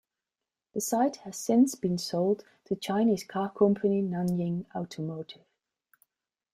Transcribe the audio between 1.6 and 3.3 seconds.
been sold to Chinese